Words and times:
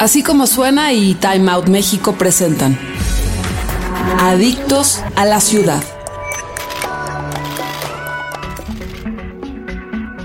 Así 0.00 0.22
como 0.22 0.46
suena 0.46 0.94
y 0.94 1.12
Time 1.12 1.50
Out 1.50 1.68
México 1.68 2.14
presentan 2.14 2.78
Adictos 4.18 5.02
a 5.14 5.26
la 5.26 5.42
ciudad. 5.42 5.82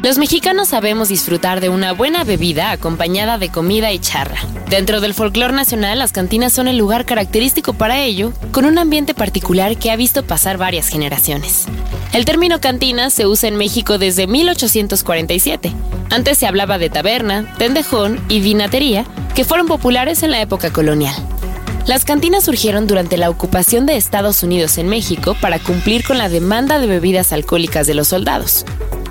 Los 0.01 0.17
mexicanos 0.17 0.69
sabemos 0.69 1.09
disfrutar 1.09 1.59
de 1.59 1.67
una 1.67 1.91
buena 1.91 2.23
bebida 2.23 2.71
acompañada 2.71 3.38
de 3.38 3.49
comida 3.49 3.91
y 3.91 3.99
charra. 3.99 4.38
Dentro 4.69 5.01
del 5.01 5.13
folclore 5.13 5.51
nacional, 5.51 5.99
las 5.99 6.13
cantinas 6.13 6.53
son 6.53 6.69
el 6.69 6.78
lugar 6.78 7.03
característico 7.03 7.73
para 7.73 7.99
ello, 7.99 8.31
con 8.53 8.63
un 8.63 8.78
ambiente 8.78 9.13
particular 9.13 9.76
que 9.76 9.92
ha 9.92 9.97
visto 9.97 10.26
pasar 10.26 10.57
varias 10.57 10.87
generaciones. 10.87 11.65
El 12.13 12.23
término 12.23 12.62
cantina 12.62 13.10
se 13.10 13.28
usa 13.28 13.49
en 13.49 13.57
México 13.57 13.97
desde 13.97 14.26
1847. 14.26 15.73
Antes 16.12 16.38
se 16.38 16.48
hablaba 16.48 16.77
de 16.77 16.89
taberna, 16.89 17.53
tendejón 17.57 18.21
y 18.30 18.39
vinatería, 18.39 19.05
que 19.36 19.44
fueron 19.44 19.67
populares 19.67 20.23
en 20.23 20.31
la 20.31 20.41
época 20.41 20.72
colonial. 20.72 21.13
Las 21.85 22.03
cantinas 22.03 22.45
surgieron 22.45 22.88
durante 22.88 23.17
la 23.17 23.30
ocupación 23.30 23.85
de 23.85 23.95
Estados 23.95 24.41
Unidos 24.41 24.80
en 24.80 24.88
México 24.88 25.35
para 25.39 25.59
cumplir 25.59 26.03
con 26.03 26.17
la 26.17 26.30
demanda 26.30 26.80
de 26.80 26.88
bebidas 26.88 27.31
alcohólicas 27.31 27.85
de 27.85 27.93
los 27.93 28.07
soldados. 28.07 28.66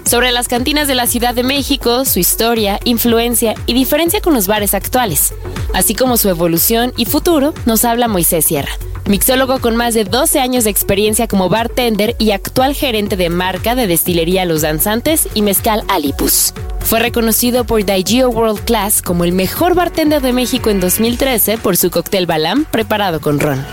Sobre 0.04 0.32
las 0.32 0.48
cantinas 0.48 0.88
de 0.88 0.94
la 0.94 1.06
Ciudad 1.06 1.34
de 1.34 1.44
México, 1.44 2.04
su 2.04 2.18
historia, 2.18 2.80
influencia 2.84 3.54
y 3.66 3.74
diferencia 3.74 4.20
con 4.20 4.34
los 4.34 4.46
bares 4.46 4.74
actuales, 4.74 5.32
así 5.72 5.94
como 5.94 6.16
su 6.16 6.28
evolución 6.28 6.92
y 6.96 7.04
futuro, 7.04 7.54
nos 7.64 7.84
habla 7.84 8.08
Moisés 8.08 8.44
Sierra, 8.44 8.72
mixólogo 9.06 9.60
con 9.60 9.76
más 9.76 9.94
de 9.94 10.04
12 10.04 10.40
años 10.40 10.64
de 10.64 10.70
experiencia 10.70 11.28
como 11.28 11.48
bartender 11.48 12.16
y 12.18 12.32
actual 12.32 12.74
gerente 12.74 13.16
de 13.16 13.30
marca 13.30 13.74
de 13.74 13.86
destilería 13.86 14.44
Los 14.46 14.62
Danzantes 14.62 15.28
y 15.34 15.42
Mezcal 15.42 15.84
Alipus. 15.88 16.52
Fue 16.84 17.00
reconocido 17.00 17.64
por 17.64 17.84
Diageo 17.84 18.28
World 18.28 18.64
Class 18.64 19.00
como 19.00 19.24
el 19.24 19.32
mejor 19.32 19.74
bartender 19.74 20.20
de 20.20 20.32
México 20.32 20.70
en 20.70 20.80
2013 20.80 21.58
por 21.58 21.76
su 21.76 21.90
cóctel 21.90 22.26
Balam 22.26 22.66
preparado 22.66 23.20
con 23.20 23.40
ron. 23.40 23.64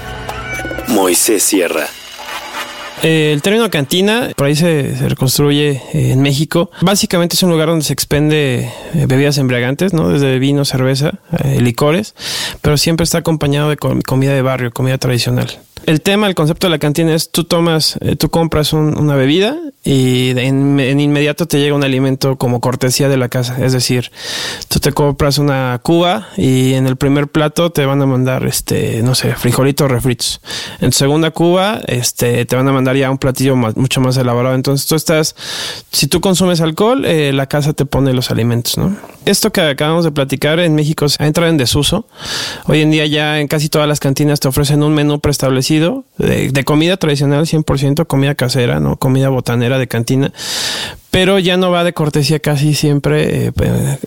Moisés 0.87 1.43
Sierra. 1.43 1.87
Eh, 3.03 3.31
el 3.33 3.41
término 3.41 3.69
cantina, 3.69 4.29
por 4.35 4.47
ahí 4.47 4.55
se, 4.55 4.95
reconstruye 5.09 5.81
eh, 5.93 6.11
en 6.11 6.21
México. 6.21 6.69
Básicamente 6.81 7.35
es 7.35 7.43
un 7.43 7.49
lugar 7.49 7.67
donde 7.67 7.83
se 7.83 7.93
expende 7.93 8.71
eh, 8.93 9.05
bebidas 9.07 9.37
embriagantes, 9.39 9.93
¿no? 9.93 10.09
Desde 10.09 10.37
vino, 10.39 10.65
cerveza, 10.65 11.13
licores, 11.59 12.13
pero 12.61 12.77
siempre 12.77 13.03
está 13.03 13.17
acompañado 13.17 13.69
de 13.69 13.77
comida 13.77 14.33
de 14.33 14.41
barrio, 14.41 14.71
comida 14.71 14.97
tradicional. 14.97 15.59
El 15.85 16.01
tema, 16.01 16.27
el 16.27 16.35
concepto 16.35 16.67
de 16.67 16.71
la 16.71 16.79
cantina 16.79 17.13
es 17.13 17.31
tú 17.31 17.43
tomas, 17.43 17.97
tú 18.19 18.29
compras 18.29 18.73
una 18.73 19.15
bebida 19.15 19.57
y 19.83 20.29
en, 20.37 20.79
inmediato 20.99 21.47
te 21.47 21.59
llega 21.59 21.75
un 21.75 21.83
alimento 21.83 22.37
como 22.37 22.59
cortesía 22.61 23.09
de 23.09 23.17
la 23.17 23.29
casa. 23.29 23.57
Es 23.65 23.73
decir, 23.73 24.11
tú 24.67 24.79
te 24.79 24.91
compras 24.91 25.39
una 25.39 25.79
cuba 25.81 26.27
y 26.37 26.73
en 26.73 26.85
el 26.85 26.97
primer 26.97 27.27
plato 27.27 27.71
te 27.71 27.85
van 27.85 28.01
a 28.01 28.05
mandar, 28.05 28.45
este, 28.45 29.01
no 29.01 29.15
sé, 29.15 29.33
frijolitos 29.35 29.89
refritos. 29.89 30.41
En 30.81 30.93
segunda 30.93 31.31
cuba, 31.31 31.81
este, 31.87 32.45
te 32.45 32.55
van 32.55 32.67
a 32.67 32.71
mandar 32.71 32.95
ya 32.95 33.09
un 33.09 33.17
platillo 33.17 33.55
mucho 33.55 34.01
más 34.01 34.17
elaborado. 34.17 34.53
Entonces 34.53 34.87
tú 34.87 34.95
estás, 34.95 35.35
si 35.91 36.07
tú 36.07 36.21
consumes 36.21 36.61
alcohol, 36.61 37.05
eh, 37.05 37.33
la 37.33 37.47
casa 37.47 37.73
te 37.73 37.85
pone 37.85 38.13
los 38.13 38.29
alimentos, 38.29 38.77
¿no? 38.77 38.95
Esto 39.25 39.51
que 39.51 39.61
acabamos 39.61 40.03
de 40.03 40.11
platicar 40.11 40.59
en 40.59 40.73
México 40.73 41.05
ha 41.19 41.27
entrado 41.27 41.49
en 41.49 41.57
desuso. 41.57 42.05
Hoy 42.65 42.81
en 42.81 42.89
día 42.89 43.05
ya 43.05 43.39
en 43.39 43.47
casi 43.47 43.69
todas 43.69 43.87
las 43.87 43.99
cantinas 43.99 44.39
te 44.39 44.47
ofrecen 44.47 44.81
un 44.81 44.93
menú 44.93 45.19
preestablecido 45.19 46.05
de, 46.17 46.51
de 46.51 46.63
comida 46.63 46.97
tradicional 46.97 47.45
100%, 47.45 48.07
comida 48.07 48.33
casera, 48.35 48.79
¿no? 48.79 48.97
Comida 48.97 49.29
botanera 49.29 49.77
de 49.77 49.87
cantina, 49.87 50.33
pero 51.11 51.39
ya 51.39 51.57
no 51.57 51.69
va 51.69 51.83
de 51.83 51.93
cortesía 51.93 52.39
casi 52.39 52.73
siempre 52.73 53.47
eh, 53.47 53.51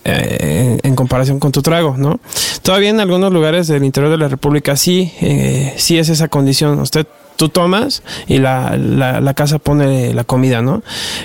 eh, 0.04 0.78
en 0.82 0.96
comparación 0.96 1.38
con 1.38 1.52
tu 1.52 1.60
trago, 1.62 1.96
¿no? 1.98 2.18
Todavía 2.62 2.88
en 2.88 2.98
algunos 2.98 3.32
lugares 3.32 3.68
del 3.68 3.84
interior 3.84 4.10
de 4.10 4.18
la 4.18 4.28
República 4.28 4.74
sí, 4.74 5.12
eh, 5.20 5.74
sí 5.76 5.98
es 5.98 6.08
esa 6.08 6.28
condición. 6.28 6.80
Usted 6.80 7.06
tú 7.36 7.48
tomas 7.48 8.02
y 8.26 8.38
la, 8.38 8.76
la, 8.76 9.34
casa 9.34 9.58
pone 9.58 10.14
la 10.14 10.24
comida, 10.24 10.62
¿no? 10.62 10.82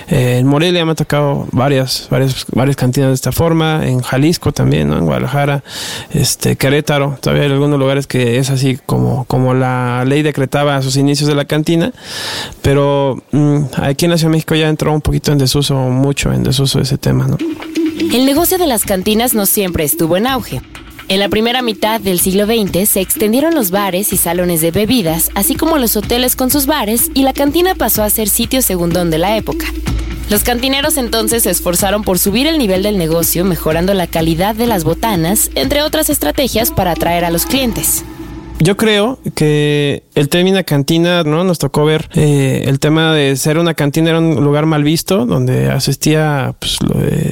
Eh, 0.08 0.38
en 0.38 0.46
Morelia 0.46 0.84
me 0.84 0.92
ha 0.92 0.94
tocado 0.94 1.46
varias, 1.52 2.08
varias, 2.10 2.46
varias 2.52 2.76
cantinas 2.76 3.10
de 3.10 3.14
esta 3.14 3.32
forma, 3.32 3.86
en 3.86 4.00
Jalisco 4.00 4.52
también, 4.52 4.88
¿no? 4.88 4.98
En 4.98 5.04
Guadalajara, 5.04 5.62
este, 6.12 6.56
Querétaro, 6.56 7.18
todavía 7.20 7.44
hay 7.44 7.52
algunos 7.52 7.78
lugares 7.78 8.06
que 8.06 8.38
es 8.38 8.50
así 8.50 8.78
como, 8.86 9.24
como 9.26 9.54
la 9.54 10.04
ley 10.04 10.22
decretaba 10.22 10.76
a 10.76 10.82
sus 10.82 10.96
inicios 10.96 11.28
de 11.28 11.34
la 11.34 11.44
cantina, 11.44 11.92
pero 12.62 13.22
mm, 13.30 13.58
aquí 13.76 14.06
en 14.06 14.10
la 14.10 14.18
Ciudad 14.18 14.30
de 14.30 14.36
México 14.36 14.54
ya 14.54 14.68
entró 14.68 14.92
un 14.92 15.00
poquito 15.00 15.32
en 15.32 15.38
desuso, 15.38 15.74
mucho 15.74 16.32
en 16.32 16.42
desuso 16.42 16.80
ese 16.80 16.98
tema, 16.98 17.28
¿no? 17.28 17.38
El 18.12 18.24
negocio 18.24 18.58
de 18.58 18.66
las 18.66 18.84
cantinas 18.84 19.34
no 19.34 19.46
siempre 19.46 19.84
estuvo 19.84 20.16
en 20.16 20.26
auge. 20.26 20.62
En 21.10 21.18
la 21.18 21.28
primera 21.28 21.60
mitad 21.60 22.00
del 22.00 22.20
siglo 22.20 22.46
XX 22.46 22.88
se 22.88 23.00
extendieron 23.00 23.52
los 23.52 23.72
bares 23.72 24.12
y 24.12 24.16
salones 24.16 24.60
de 24.60 24.70
bebidas, 24.70 25.32
así 25.34 25.56
como 25.56 25.76
los 25.76 25.96
hoteles 25.96 26.36
con 26.36 26.52
sus 26.52 26.66
bares, 26.66 27.10
y 27.14 27.24
la 27.24 27.32
cantina 27.32 27.74
pasó 27.74 28.04
a 28.04 28.10
ser 28.10 28.28
sitio 28.28 28.62
segundón 28.62 29.10
de 29.10 29.18
la 29.18 29.36
época. 29.36 29.66
Los 30.28 30.44
cantineros 30.44 30.96
entonces 30.96 31.42
se 31.42 31.50
esforzaron 31.50 32.04
por 32.04 32.20
subir 32.20 32.46
el 32.46 32.58
nivel 32.58 32.84
del 32.84 32.96
negocio, 32.96 33.44
mejorando 33.44 33.92
la 33.92 34.06
calidad 34.06 34.54
de 34.54 34.68
las 34.68 34.84
botanas, 34.84 35.50
entre 35.56 35.82
otras 35.82 36.10
estrategias 36.10 36.70
para 36.70 36.92
atraer 36.92 37.24
a 37.24 37.32
los 37.32 37.44
clientes 37.44 38.04
yo 38.60 38.76
creo 38.76 39.18
que 39.34 40.04
el 40.14 40.28
término 40.28 40.62
cantina, 40.64 41.22
¿no? 41.22 41.44
Nos 41.44 41.58
tocó 41.58 41.84
ver 41.84 42.08
eh, 42.14 42.64
el 42.66 42.78
tema 42.78 43.12
de 43.12 43.36
ser 43.36 43.58
una 43.58 43.74
cantina 43.74 44.10
era 44.10 44.18
un 44.18 44.44
lugar 44.44 44.66
mal 44.66 44.84
visto, 44.84 45.24
donde 45.24 45.70
asistía, 45.70 46.54
pues, 46.58 46.78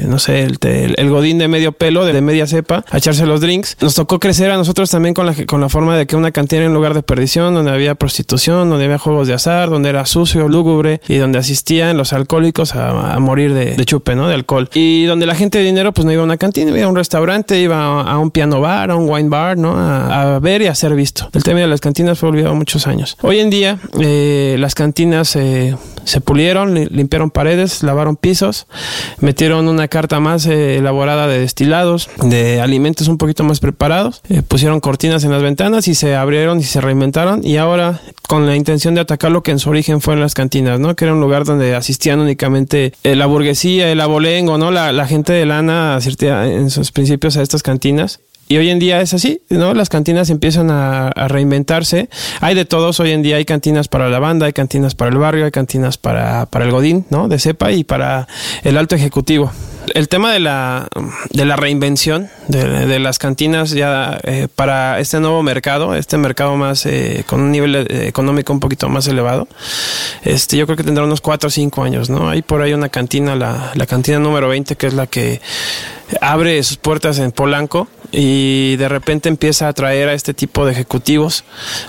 no 0.06 0.18
sé, 0.18 0.42
el, 0.42 1.10
godín 1.10 1.38
de 1.38 1.48
medio 1.48 1.72
pelo, 1.72 2.04
de 2.06 2.20
media 2.20 2.46
cepa, 2.46 2.84
a 2.90 2.98
echarse 2.98 3.26
los 3.26 3.40
drinks. 3.40 3.76
Nos 3.80 3.94
tocó 3.94 4.18
crecer 4.18 4.50
a 4.50 4.56
nosotros 4.56 4.90
también 4.90 5.14
con 5.14 5.26
la, 5.26 5.34
con 5.46 5.60
la 5.60 5.68
forma 5.68 5.96
de 5.96 6.06
que 6.06 6.16
una 6.16 6.30
cantina 6.30 6.62
era 6.62 6.70
un 6.70 6.74
lugar 6.74 6.94
de 6.94 7.02
perdición, 7.02 7.54
donde 7.54 7.70
había 7.72 7.94
prostitución, 7.94 8.70
donde 8.70 8.86
había 8.86 8.98
juegos 8.98 9.28
de 9.28 9.34
azar, 9.34 9.68
donde 9.68 9.90
era 9.90 10.06
sucio, 10.06 10.48
lúgubre, 10.48 11.00
y 11.08 11.16
donde 11.16 11.38
asistían 11.38 11.96
los 11.96 12.12
alcohólicos 12.12 12.74
a, 12.74 13.18
morir 13.18 13.52
de, 13.52 13.84
chupe, 13.84 14.14
¿no? 14.14 14.28
De 14.28 14.34
alcohol. 14.34 14.70
Y 14.72 15.04
donde 15.04 15.26
la 15.26 15.34
gente 15.34 15.58
de 15.58 15.64
dinero, 15.64 15.92
pues 15.92 16.04
no 16.06 16.12
iba 16.12 16.22
a 16.22 16.24
una 16.24 16.38
cantina, 16.38 16.70
iba 16.70 16.86
a 16.86 16.88
un 16.88 16.96
restaurante, 16.96 17.60
iba 17.60 18.00
a, 18.00 18.18
un 18.18 18.30
piano 18.30 18.60
bar, 18.60 18.90
a 18.90 18.96
un 18.96 19.08
wine 19.08 19.28
bar, 19.28 19.58
¿no? 19.58 19.76
A, 19.76 20.36
a 20.36 20.38
ver 20.38 20.62
y 20.62 20.66
a 20.66 20.74
ser 20.74 20.94
visto. 20.94 21.17
El 21.32 21.42
tema 21.42 21.60
de 21.60 21.66
las 21.66 21.80
cantinas 21.80 22.18
fue 22.18 22.28
olvidado 22.28 22.54
muchos 22.54 22.86
años. 22.86 23.16
Hoy 23.22 23.40
en 23.40 23.50
día 23.50 23.78
eh, 24.00 24.56
las 24.58 24.74
cantinas 24.74 25.34
eh, 25.36 25.76
se 26.04 26.20
pulieron, 26.20 26.74
limpiaron 26.74 27.30
paredes, 27.30 27.82
lavaron 27.82 28.16
pisos, 28.16 28.66
metieron 29.20 29.68
una 29.68 29.88
carta 29.88 30.20
más 30.20 30.46
eh, 30.46 30.76
elaborada 30.76 31.26
de 31.26 31.38
destilados, 31.40 32.08
de 32.22 32.60
alimentos 32.60 33.08
un 33.08 33.18
poquito 33.18 33.44
más 33.44 33.60
preparados, 33.60 34.22
pusieron 34.48 34.80
cortinas 34.80 35.24
en 35.24 35.32
las 35.32 35.42
ventanas 35.42 35.88
y 35.88 35.94
se 35.94 36.14
abrieron 36.14 36.60
y 36.60 36.64
se 36.64 36.80
reinventaron 36.80 37.44
y 37.44 37.56
ahora 37.56 38.00
con 38.28 38.46
la 38.46 38.56
intención 38.56 38.94
de 38.94 39.00
atacar 39.00 39.30
lo 39.30 39.42
que 39.42 39.50
en 39.50 39.58
su 39.58 39.70
origen 39.70 40.00
fueron 40.00 40.20
las 40.20 40.34
cantinas, 40.34 40.78
¿no? 40.78 40.94
Que 40.94 41.06
era 41.06 41.14
un 41.14 41.20
lugar 41.20 41.44
donde 41.44 41.74
asistían 41.74 42.20
únicamente 42.20 42.92
la 43.02 43.26
burguesía, 43.26 43.90
el 43.90 44.00
abolengo, 44.00 44.58
¿no? 44.58 44.70
La, 44.70 44.92
la 44.92 45.06
gente 45.06 45.32
de 45.32 45.46
lana 45.46 45.96
asistía 45.96 46.46
en 46.46 46.70
sus 46.70 46.92
principios 46.92 47.36
a 47.36 47.42
estas 47.42 47.62
cantinas 47.62 48.20
y 48.48 48.56
hoy 48.56 48.70
en 48.70 48.78
día 48.78 49.00
es 49.02 49.12
así, 49.12 49.42
¿no? 49.50 49.74
Las 49.74 49.90
cantinas 49.90 50.30
empiezan 50.30 50.70
a, 50.70 51.10
reinventarse. 51.28 52.08
Hay 52.40 52.54
de 52.54 52.64
todos, 52.64 52.98
hoy 52.98 53.10
en 53.10 53.22
día 53.22 53.36
hay 53.36 53.44
cantinas 53.44 53.88
para 53.88 54.08
la 54.08 54.18
banda, 54.18 54.46
hay 54.46 54.54
cantinas 54.54 54.94
para 54.94 55.10
el 55.10 55.18
barrio, 55.18 55.44
hay 55.44 55.50
cantinas 55.50 55.98
para, 55.98 56.46
para 56.46 56.64
el 56.64 56.70
Godín, 56.70 57.04
¿no? 57.10 57.28
De 57.28 57.38
cepa 57.38 57.72
y 57.72 57.84
para 57.84 58.26
el 58.64 58.78
alto 58.78 58.94
ejecutivo. 58.94 59.52
El 59.94 60.08
tema 60.08 60.32
de 60.32 60.40
la, 60.40 60.88
de 61.30 61.44
la 61.44 61.56
reinvención 61.56 62.28
de, 62.48 62.98
las 62.98 63.18
cantinas 63.18 63.70
ya 63.70 64.18
eh, 64.22 64.48
para 64.54 64.98
este 65.00 65.20
nuevo 65.20 65.42
mercado, 65.42 65.94
este 65.94 66.18
mercado 66.18 66.56
más 66.56 66.84
eh, 66.86 67.24
con 67.26 67.40
un 67.40 67.52
nivel 67.52 67.74
eh, 67.74 68.06
económico 68.06 68.52
un 68.52 68.60
poquito 68.60 68.88
más 68.88 69.06
elevado, 69.06 69.48
este, 70.24 70.56
yo 70.56 70.66
creo 70.66 70.76
que 70.76 70.84
tendrá 70.84 71.04
unos 71.04 71.20
4 71.20 71.48
o 71.48 71.50
5 71.50 71.82
años, 71.82 72.10
¿no? 72.10 72.28
Hay 72.28 72.42
por 72.42 72.62
ahí 72.62 72.72
una 72.72 72.88
cantina, 72.88 73.34
la, 73.34 73.72
la 73.74 73.86
cantina 73.86 74.18
número 74.18 74.48
20, 74.48 74.76
que 74.76 74.86
es 74.86 74.94
la 74.94 75.06
que 75.06 75.40
abre 76.20 76.62
sus 76.62 76.76
puertas 76.76 77.18
en 77.18 77.32
Polanco 77.32 77.88
y 78.12 78.76
de 78.76 78.88
repente 78.88 79.28
empieza 79.28 79.66
a 79.66 79.70
atraer 79.70 80.08
a 80.08 80.14
este 80.14 80.34
tipo 80.34 80.64
de 80.64 80.72
ejecutivos 80.72 81.44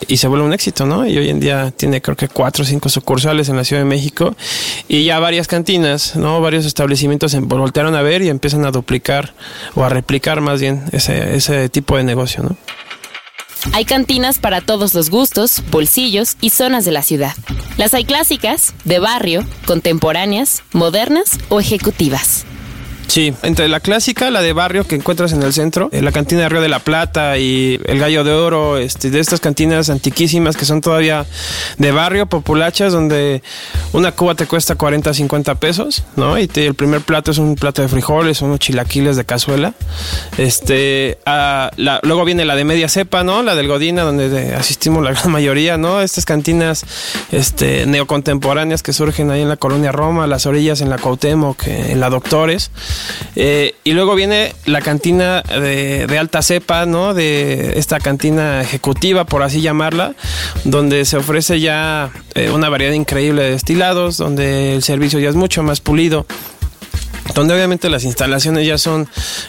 y 0.08 0.18
se 0.18 0.28
vuelve 0.28 0.46
un 0.46 0.54
éxito, 0.54 0.86
¿no? 0.86 1.08
Y 1.08 1.18
hoy 1.18 1.30
en 1.30 1.40
día 1.40 1.72
tiene 1.72 2.02
creo 2.02 2.18
que 2.18 2.28
cuatro 2.28 2.64
o 2.64 2.68
cinco 2.68 2.90
sucursales 2.90 3.50
en 3.50 3.56
la 3.56 3.64
Ciudad 3.64 3.82
de 3.82 3.88
México 3.88 4.36
y 4.88 5.06
ya 5.06 5.20
varias 5.20 5.48
cantinas, 5.48 6.16
¿no? 6.16 6.42
Varios 6.42 6.66
establecimientos 6.66 7.32
se 7.32 7.40
voltearon 7.40 7.96
a 7.96 8.02
ver 8.02 8.22
y 8.22 8.30
empiezan 8.30 8.66
a 8.66 8.72
duplicar 8.72 9.34
o 9.76 9.84
a 9.84 9.90
replicar 9.90 10.42
más 10.42 10.60
bien 10.60 10.84
ese, 10.92 11.36
ese 11.36 11.70
tipo 11.70 11.98
de 11.98 12.04
negocio, 12.04 12.44
¿no? 12.44 12.58
Hay 13.74 13.86
cantinas 13.86 14.40
para 14.40 14.62
todos 14.62 14.94
los 14.94 15.10
gustos, 15.10 15.62
bolsillos 15.70 16.38
y 16.42 16.50
zonas 16.50 16.86
de 16.86 16.92
la 16.92 17.04
ciudad. 17.04 17.34
Las 17.78 17.94
hay 17.94 18.06
clásicas, 18.06 18.74
de 18.86 19.00
barrio, 19.00 19.46
contemporáneas, 19.66 20.64
modernas 20.72 21.38
o 21.50 21.60
ejecutivas. 21.60 22.46
Sí, 23.10 23.34
entre 23.42 23.68
la 23.70 23.80
clásica, 23.80 24.30
la 24.30 24.44
de 24.44 24.54
barrio 24.54 24.86
que 24.86 24.94
encuentras 24.94 25.34
en 25.34 25.42
el 25.42 25.52
centro, 25.52 25.90
eh, 25.92 26.04
la 26.04 26.12
cantina 26.12 26.42
de 26.42 26.50
Río 26.50 26.62
de 26.62 26.70
la 26.70 26.78
Plata 26.78 27.40
y 27.40 27.80
el 27.86 27.98
Gallo 27.98 28.24
de 28.24 28.34
Oro, 28.34 28.78
este, 28.78 29.10
de 29.10 29.20
estas 29.20 29.40
cantinas 29.40 29.90
antiquísimas 29.90 30.56
que 30.56 30.64
son 30.64 30.80
todavía 30.80 31.26
de 31.80 31.92
barrio, 31.92 32.28
populachas, 32.28 32.94
donde 32.94 33.42
una 33.94 34.12
cuba 34.12 34.36
te 34.36 34.46
cuesta 34.46 34.76
40, 34.76 35.12
50 35.12 35.56
pesos, 35.56 36.04
¿no? 36.18 36.38
Y 36.38 36.48
el 36.54 36.76
primer 36.76 37.02
plato 37.02 37.32
es 37.32 37.40
un 37.40 37.56
plato 37.56 37.82
de 37.82 37.88
frijoles, 37.88 38.44
unos 38.44 38.60
chilaquiles 38.60 39.16
de 39.16 39.26
cazuela. 39.26 39.74
Este, 40.38 41.18
ah, 41.26 41.72
la- 41.78 42.00
luego 42.04 42.24
viene 42.26 42.46
la 42.46 42.56
de 42.56 42.64
media 42.64 42.90
cepa, 42.90 43.24
¿no? 43.24 43.42
La 43.42 43.56
del 43.56 43.68
Godina, 43.68 44.04
donde 44.04 44.30
de- 44.30 44.54
asistimos 44.54 45.04
la 45.04 45.12
gran 45.20 45.32
mayoría, 45.32 45.78
¿no? 45.78 46.00
Estas 46.02 46.26
cantinas 46.26 46.86
este, 47.32 47.88
neocontemporáneas 47.88 48.84
que 48.84 48.94
surgen 48.94 49.32
ahí 49.32 49.42
en 49.42 49.50
la 49.50 49.58
colonia 49.58 49.92
Roma, 49.92 50.28
las 50.28 50.46
orillas 50.46 50.80
en 50.82 50.92
la 50.92 51.00
Cuauhtémoc, 51.00 51.66
eh, 51.66 51.92
en 51.94 52.00
la 52.00 52.12
Doctores. 52.12 52.70
Eh, 53.36 53.76
y 53.84 53.94
luego 53.94 54.16
viene 54.16 54.54
la 54.66 54.82
cantina 54.82 55.42
de, 55.42 56.18
alta 56.20 56.42
cepa, 56.42 56.86
¿no? 56.86 57.14
De 57.14 57.74
esta 57.78 58.00
cantina 58.00 58.62
ejecutiva, 58.62 59.26
por 59.26 59.44
así 59.44 59.62
llamarla, 59.62 60.16
donde 60.64 61.06
se 61.06 61.18
ofrece 61.18 61.60
ya 61.60 62.12
eh, 62.36 62.50
una 62.50 62.70
variedad 62.70 62.94
increíble 62.94 63.44
de 63.44 63.52
destilados, 63.52 64.18
donde 64.18 64.76
el 64.76 64.84
servicio 64.84 65.20
ya 65.20 65.30
es 65.30 65.36
mucho 65.36 65.64
más 65.64 65.80
pulido 65.82 66.26
donde 67.34 67.54
obviamente 67.54 67.90
las 67.90 68.04
instalaciones 68.04 68.66
ya 68.66 68.78
son 68.78 69.08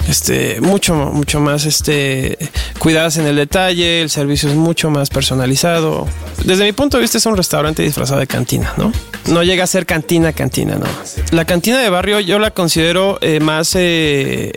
este 0.08 0.60
mucho 0.60 0.94
mucho 0.94 1.40
más 1.40 1.66
este 1.66 2.38
cuidadas 2.78 3.16
en 3.16 3.26
el 3.26 3.36
detalle, 3.36 4.02
el 4.02 4.10
servicio 4.10 4.48
es 4.48 4.54
mucho 4.54 4.90
más 4.90 5.10
personalizado. 5.10 6.06
Desde 6.44 6.64
mi 6.64 6.72
punto 6.72 6.96
de 6.96 7.02
vista 7.02 7.18
es 7.18 7.26
un 7.26 7.36
restaurante 7.36 7.82
disfrazado 7.82 8.20
de 8.20 8.26
cantina, 8.26 8.72
¿no? 8.76 8.92
No 9.26 9.42
llega 9.42 9.64
a 9.64 9.66
ser 9.66 9.86
cantina 9.86 10.32
cantina, 10.32 10.76
no. 10.76 10.86
La 11.32 11.44
cantina 11.44 11.78
de 11.78 11.90
barrio 11.90 12.20
yo 12.20 12.38
la 12.38 12.50
considero 12.50 13.18
eh, 13.20 13.40
más 13.40 13.74
eh, 13.74 14.52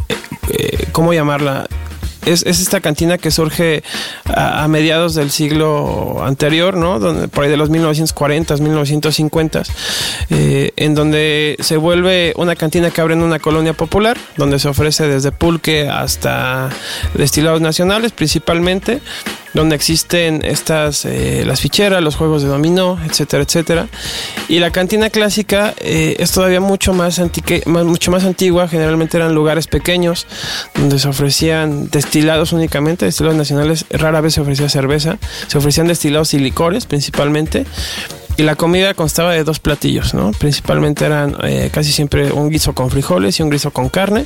eh, 0.49 0.87
¿cómo 0.91 1.13
llamarla? 1.13 1.67
Es, 2.25 2.43
es 2.45 2.59
esta 2.59 2.81
cantina 2.81 3.17
que 3.17 3.31
surge 3.31 3.83
a, 4.25 4.67
mediados 4.67 5.15
del 5.15 5.31
siglo 5.31 6.23
anterior, 6.23 6.75
¿no? 6.75 6.99
Por 7.29 7.43
ahí 7.43 7.49
de 7.49 7.57
los 7.57 7.69
1940s, 7.69 8.59
1950s, 8.59 9.69
eh, 10.29 10.71
en 10.75 10.95
donde 10.95 11.57
se 11.59 11.77
vuelve 11.77 12.33
una 12.37 12.55
cantina 12.55 12.91
que 12.91 13.01
abre 13.01 13.13
en 13.13 13.23
una 13.23 13.39
colonia 13.39 13.73
popular, 13.73 14.17
donde 14.37 14.59
se 14.59 14.69
ofrece 14.69 15.07
desde 15.07 15.31
pulque 15.31 15.89
hasta 15.89 16.69
destilados 17.13 17.61
nacionales 17.61 18.11
principalmente 18.11 19.01
donde 19.53 19.75
existen 19.75 20.43
estas 20.43 21.05
eh, 21.05 21.43
las 21.45 21.61
ficheras, 21.61 22.01
los 22.01 22.15
juegos 22.15 22.41
de 22.43 22.49
dominó, 22.49 22.99
etcétera, 23.05 23.43
etcétera. 23.43 23.87
Y 24.47 24.59
la 24.59 24.71
cantina 24.71 25.09
clásica 25.09 25.73
eh, 25.79 26.15
es 26.19 26.31
todavía 26.31 26.59
antique, 27.19 27.63
mucho 27.65 28.11
más 28.11 28.23
antigua. 28.23 28.67
Generalmente 28.67 29.17
eran 29.17 29.35
lugares 29.35 29.67
pequeños 29.67 30.27
donde 30.75 30.99
se 30.99 31.07
ofrecían 31.07 31.89
destilados 31.89 32.53
únicamente, 32.53 33.05
destilados 33.05 33.37
nacionales. 33.37 33.85
Rara 33.89 34.21
vez 34.21 34.33
se 34.33 34.41
ofrecía 34.41 34.69
cerveza, 34.69 35.17
se 35.47 35.57
ofrecían 35.57 35.87
destilados 35.87 36.33
y 36.33 36.39
licores 36.39 36.85
principalmente. 36.85 37.65
Y 38.35 38.43
la 38.43 38.55
comida 38.55 38.93
constaba 38.93 39.33
de 39.33 39.43
dos 39.43 39.59
platillos, 39.59 40.13
¿no? 40.13 40.31
Principalmente 40.31 41.05
eran 41.05 41.35
eh, 41.43 41.69
casi 41.71 41.91
siempre 41.91 42.31
un 42.31 42.49
guiso 42.49 42.73
con 42.73 42.89
frijoles 42.89 43.39
y 43.39 43.43
un 43.43 43.51
guiso 43.51 43.71
con 43.71 43.89
carne. 43.89 44.25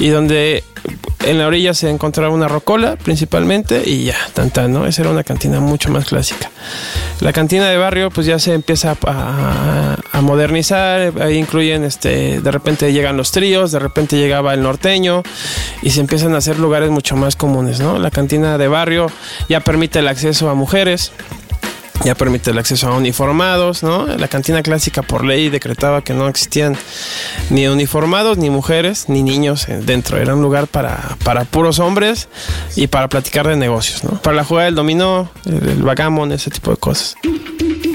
Y 0.00 0.08
donde 0.08 0.64
en 1.24 1.38
la 1.38 1.46
orilla 1.46 1.74
se 1.74 1.90
encontraba 1.90 2.32
una 2.32 2.48
rocola 2.48 2.96
principalmente 2.96 3.82
y 3.84 4.04
ya, 4.04 4.16
tan 4.34 4.50
tan, 4.50 4.72
¿no? 4.72 4.86
Esa 4.86 5.02
era 5.02 5.10
una 5.10 5.24
cantina 5.24 5.60
mucho 5.60 5.90
más 5.90 6.06
clásica. 6.06 6.50
La 7.20 7.32
cantina 7.32 7.68
de 7.68 7.76
barrio 7.76 8.10
pues 8.10 8.26
ya 8.26 8.38
se 8.38 8.52
empieza 8.52 8.96
a 9.06 10.20
modernizar, 10.20 11.12
ahí 11.20 11.36
incluyen, 11.36 11.84
este, 11.84 12.40
de 12.40 12.50
repente 12.50 12.92
llegan 12.92 13.16
los 13.16 13.32
tríos, 13.32 13.72
de 13.72 13.78
repente 13.78 14.16
llegaba 14.16 14.54
el 14.54 14.62
norteño 14.62 15.22
y 15.82 15.90
se 15.90 16.00
empiezan 16.00 16.34
a 16.34 16.38
hacer 16.38 16.58
lugares 16.58 16.90
mucho 16.90 17.16
más 17.16 17.36
comunes, 17.36 17.80
¿no? 17.80 17.98
La 17.98 18.10
cantina 18.10 18.58
de 18.58 18.68
barrio 18.68 19.10
ya 19.48 19.60
permite 19.60 20.00
el 20.00 20.08
acceso 20.08 20.50
a 20.50 20.54
mujeres, 20.54 21.12
ya 22.04 22.14
permite 22.14 22.50
el 22.50 22.58
acceso 22.58 22.88
a 22.88 22.96
uniformados, 22.96 23.82
¿no? 23.82 24.06
La 24.06 24.28
cantina 24.28 24.62
clásica 24.62 25.02
por 25.02 25.24
ley 25.24 25.48
decretaba 25.48 26.02
que 26.02 26.14
no 26.14 26.28
existían 26.28 26.76
ni 27.50 27.66
uniformados, 27.66 28.38
ni 28.38 28.50
mujeres, 28.50 29.08
ni 29.08 29.22
niños 29.22 29.66
dentro. 29.84 30.18
Era 30.18 30.34
un 30.34 30.42
lugar 30.42 30.66
para, 30.66 31.16
para 31.24 31.44
puros 31.44 31.78
hombres 31.78 32.28
y 32.76 32.86
para 32.86 33.08
platicar 33.08 33.48
de 33.48 33.56
negocios, 33.56 34.04
¿no? 34.04 34.20
Para 34.22 34.36
la 34.36 34.44
jugada 34.44 34.66
del 34.66 34.74
dominó, 34.74 35.30
el, 35.44 35.68
el 35.68 36.32
ese 36.32 36.50
tipo 36.50 36.70
de 36.70 36.76
cosas. 36.76 37.16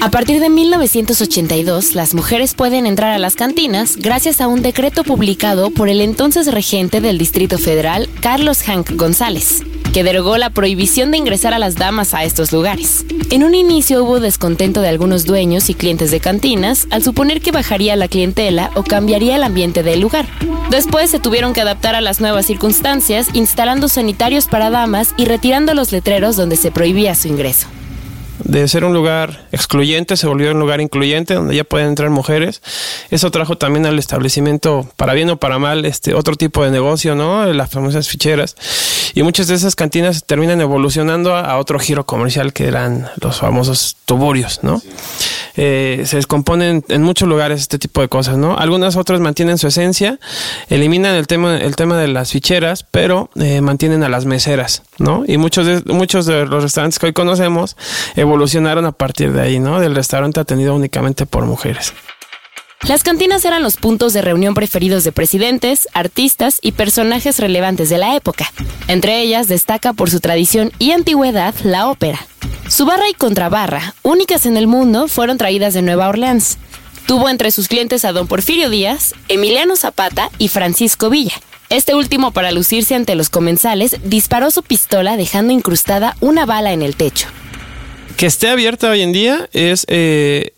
A 0.00 0.10
partir 0.10 0.40
de 0.40 0.48
1982, 0.48 1.94
las 1.94 2.14
mujeres 2.14 2.54
pueden 2.54 2.86
entrar 2.86 3.12
a 3.12 3.18
las 3.18 3.36
cantinas 3.36 3.96
gracias 3.96 4.40
a 4.40 4.48
un 4.48 4.60
decreto 4.60 5.04
publicado 5.04 5.70
por 5.70 5.88
el 5.88 6.00
entonces 6.00 6.52
regente 6.52 7.00
del 7.00 7.18
Distrito 7.18 7.56
Federal, 7.56 8.08
Carlos 8.20 8.62
Hank 8.62 8.90
González, 8.96 9.62
que 9.92 10.04
derogó 10.04 10.38
la 10.38 10.50
prohibición 10.50 11.10
de 11.10 11.18
ingresar 11.18 11.54
a 11.54 11.58
las 11.58 11.74
damas 11.74 12.14
a 12.14 12.24
estos 12.24 12.52
lugares. 12.52 13.04
En 13.30 13.44
un 13.44 13.54
inicio 13.54 14.02
hubo 14.04 14.20
descontento 14.20 14.80
de 14.80 14.88
algunos 14.88 15.24
dueños 15.24 15.70
y 15.70 15.74
clientes 15.74 16.10
de 16.10 16.20
cantinas 16.20 16.86
al 16.90 17.02
suponer 17.02 17.40
que 17.40 17.52
bajaría 17.52 17.96
la 17.96 18.08
clientela 18.08 18.70
o 18.74 18.82
cambiaría 18.82 19.36
el 19.36 19.44
ambiente 19.44 19.82
del 19.82 20.00
lugar. 20.00 20.26
Después 20.70 21.10
se 21.10 21.20
tuvieron 21.20 21.52
que 21.52 21.60
adaptar 21.60 21.94
a 21.94 22.00
las 22.00 22.20
nuevas 22.20 22.46
circunstancias, 22.46 23.28
instalando 23.34 23.88
sanitarios 23.88 24.46
para 24.46 24.70
damas 24.70 25.14
y 25.16 25.26
retirando 25.26 25.74
los 25.74 25.92
letreros 25.92 26.36
donde 26.36 26.56
se 26.56 26.70
prohibía 26.70 27.14
su 27.14 27.28
ingreso 27.28 27.68
de 28.44 28.66
ser 28.68 28.84
un 28.84 28.94
lugar 28.94 29.46
excluyente 29.52 30.16
se 30.16 30.26
volvió 30.26 30.52
un 30.52 30.60
lugar 30.60 30.80
incluyente 30.80 31.34
donde 31.34 31.54
ya 31.54 31.64
pueden 31.64 31.88
entrar 31.88 32.10
mujeres. 32.10 32.62
Eso 33.10 33.30
trajo 33.30 33.58
también 33.58 33.86
al 33.86 33.98
establecimiento, 33.98 34.88
para 34.96 35.14
bien 35.14 35.30
o 35.30 35.36
para 35.36 35.58
mal, 35.58 35.84
este 35.84 36.14
otro 36.14 36.34
tipo 36.36 36.64
de 36.64 36.70
negocio, 36.70 37.14
¿no? 37.14 37.44
Las 37.52 37.70
famosas 37.70 38.08
ficheras. 38.08 38.56
Y 39.14 39.22
muchas 39.22 39.48
de 39.48 39.54
esas 39.54 39.76
cantinas 39.76 40.24
terminan 40.24 40.60
evolucionando 40.60 41.34
a, 41.34 41.40
a 41.40 41.58
otro 41.58 41.78
giro 41.78 42.04
comercial 42.06 42.52
que 42.52 42.66
eran 42.66 43.08
los 43.20 43.38
famosos 43.38 43.96
tuburios, 44.06 44.60
¿no? 44.62 44.80
Sí. 44.80 44.88
Eh, 45.54 46.02
se 46.06 46.16
descomponen 46.16 46.84
en 46.88 47.02
muchos 47.02 47.28
lugares 47.28 47.60
este 47.60 47.78
tipo 47.78 48.00
de 48.00 48.08
cosas, 48.08 48.38
¿no? 48.38 48.56
Algunas 48.56 48.96
otras 48.96 49.20
mantienen 49.20 49.58
su 49.58 49.66
esencia, 49.66 50.18
eliminan 50.68 51.14
el 51.14 51.26
tema, 51.26 51.58
el 51.58 51.76
tema 51.76 51.98
de 51.98 52.08
las 52.08 52.32
ficheras, 52.32 52.84
pero 52.90 53.28
eh, 53.36 53.60
mantienen 53.60 54.02
a 54.02 54.08
las 54.08 54.24
meseras, 54.24 54.82
¿no? 54.98 55.24
Y 55.26 55.36
muchos 55.36 55.66
de, 55.66 55.82
muchos 55.92 56.24
de 56.24 56.46
los 56.46 56.62
restaurantes 56.62 56.98
que 56.98 57.06
hoy 57.06 57.12
conocemos 57.12 57.76
evolucionaron 58.32 58.86
a 58.86 58.92
partir 58.92 59.30
de 59.32 59.42
ahí, 59.42 59.60
¿no? 59.60 59.78
Del 59.78 59.94
restaurante 59.94 60.40
atendido 60.40 60.74
únicamente 60.74 61.26
por 61.26 61.44
mujeres. 61.44 61.92
Las 62.88 63.02
cantinas 63.02 63.44
eran 63.44 63.62
los 63.62 63.76
puntos 63.76 64.14
de 64.14 64.22
reunión 64.22 64.54
preferidos 64.54 65.04
de 65.04 65.12
presidentes, 65.12 65.86
artistas 65.92 66.58
y 66.62 66.72
personajes 66.72 67.38
relevantes 67.38 67.90
de 67.90 67.98
la 67.98 68.16
época. 68.16 68.50
Entre 68.88 69.20
ellas 69.20 69.48
destaca 69.48 69.92
por 69.92 70.10
su 70.10 70.20
tradición 70.20 70.72
y 70.78 70.92
antigüedad 70.92 71.54
la 71.62 71.88
ópera. 71.88 72.26
Su 72.68 72.86
barra 72.86 73.08
y 73.10 73.14
contrabarra, 73.14 73.94
únicas 74.02 74.46
en 74.46 74.56
el 74.56 74.66
mundo, 74.66 75.08
fueron 75.08 75.36
traídas 75.36 75.74
de 75.74 75.82
Nueva 75.82 76.08
Orleans. 76.08 76.56
Tuvo 77.06 77.28
entre 77.28 77.50
sus 77.50 77.68
clientes 77.68 78.04
a 78.06 78.12
don 78.12 78.26
Porfirio 78.26 78.70
Díaz, 78.70 79.14
Emiliano 79.28 79.76
Zapata 79.76 80.30
y 80.38 80.48
Francisco 80.48 81.10
Villa. 81.10 81.34
Este 81.68 81.94
último, 81.94 82.32
para 82.32 82.50
lucirse 82.50 82.94
ante 82.94 83.14
los 83.14 83.28
comensales, 83.28 83.96
disparó 84.04 84.50
su 84.50 84.62
pistola 84.62 85.16
dejando 85.16 85.52
incrustada 85.52 86.16
una 86.20 86.46
bala 86.46 86.72
en 86.72 86.80
el 86.80 86.96
techo. 86.96 87.28
Que 88.16 88.26
esté 88.26 88.48
abierta 88.48 88.90
hoy 88.90 89.02
en 89.02 89.12
día 89.12 89.48
es 89.52 89.84
eh, 89.88 90.52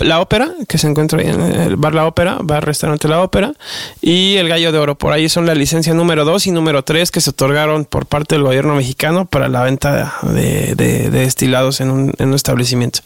la 0.00 0.20
ópera, 0.20 0.52
que 0.68 0.78
se 0.78 0.88
encuentra 0.88 1.20
ahí 1.20 1.28
en 1.28 1.40
el 1.40 1.76
bar 1.76 1.94
La 1.94 2.06
Ópera, 2.06 2.38
bar 2.42 2.64
restaurante 2.64 3.06
La 3.06 3.22
Ópera, 3.22 3.52
y 4.00 4.36
el 4.36 4.48
Gallo 4.48 4.72
de 4.72 4.78
Oro. 4.78 4.96
Por 4.96 5.12
ahí 5.12 5.28
son 5.28 5.46
la 5.46 5.54
licencia 5.54 5.94
número 5.94 6.24
2 6.24 6.48
y 6.48 6.50
número 6.50 6.82
3 6.82 7.10
que 7.10 7.20
se 7.20 7.30
otorgaron 7.30 7.84
por 7.84 8.06
parte 8.06 8.34
del 8.34 8.42
gobierno 8.42 8.74
mexicano 8.74 9.26
para 9.26 9.48
la 9.48 9.62
venta 9.62 10.14
de, 10.22 10.74
de, 10.74 11.10
de 11.10 11.20
destilados 11.20 11.80
en 11.80 11.90
un, 11.90 12.12
en 12.18 12.28
un, 12.28 12.34
establecimiento. 12.34 13.00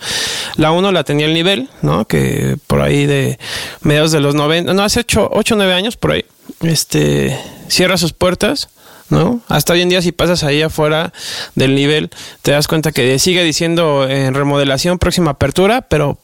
La 0.57 0.73
1 0.73 0.91
la 0.93 1.05
tenía 1.05 1.27
el 1.27 1.35
nivel, 1.35 1.69
¿no? 1.83 2.07
Que 2.07 2.57
por 2.67 2.81
ahí 2.81 3.07
de 3.07 3.39
mediados 3.83 4.13
de 4.13 4.21
los 4.21 4.35
90, 4.35 4.73
no, 4.73 4.83
hace 4.83 5.01
8 5.01 5.31
o 5.33 5.43
9 5.57 5.75
años 5.75 5.97
por 5.97 6.13
ahí, 6.13 6.25
este, 6.63 7.39
cierra 7.69 7.99
sus 7.99 8.13
puertas. 8.13 8.69
¿No? 9.11 9.41
Hasta 9.49 9.75
hoy 9.75 9.83
en 9.83 9.89
día 9.89 10.03
si 10.03 10.13
pasas 10.13 10.43
ahí 10.43 10.63
afuera 10.63 11.13
del 11.55 11.75
nivel 11.75 12.11
te 12.43 12.53
das 12.53 12.69
cuenta 12.69 12.93
que 12.93 13.19
sigue 13.19 13.45
diciendo 13.45 14.09
en 14.09 14.35
remodelación 14.35 14.99
próxima 14.99 15.33
apertura, 15.33 15.83
pero 15.83 16.19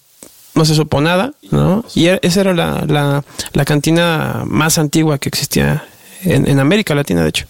no 0.55 0.65
se 0.65 0.75
supo 0.75 1.01
nada, 1.01 1.33
¿no? 1.51 1.85
Y 1.95 2.07
esa 2.07 2.41
era 2.41 2.55
la, 2.55 2.85
la, 2.89 3.25
la 3.53 3.65
cantina 3.65 4.43
más 4.47 4.79
antigua 4.79 5.19
que 5.19 5.29
existía 5.29 5.85
en, 6.23 6.49
en, 6.49 6.59
América 6.59 6.95
Latina, 6.95 7.23
de 7.23 7.29
hecho. 7.29 7.47